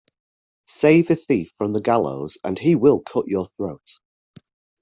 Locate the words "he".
2.57-2.73